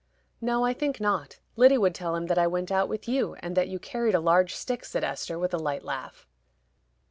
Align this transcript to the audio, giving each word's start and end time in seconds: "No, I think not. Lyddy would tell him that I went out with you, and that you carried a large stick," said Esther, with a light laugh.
"No, 0.41 0.65
I 0.65 0.73
think 0.73 0.99
not. 0.99 1.37
Lyddy 1.55 1.77
would 1.77 1.93
tell 1.93 2.15
him 2.15 2.25
that 2.25 2.39
I 2.39 2.47
went 2.47 2.71
out 2.71 2.89
with 2.89 3.07
you, 3.07 3.35
and 3.35 3.55
that 3.55 3.67
you 3.67 3.77
carried 3.77 4.15
a 4.15 4.19
large 4.19 4.55
stick," 4.55 4.83
said 4.83 5.03
Esther, 5.03 5.37
with 5.37 5.53
a 5.53 5.59
light 5.59 5.83
laugh. 5.83 6.25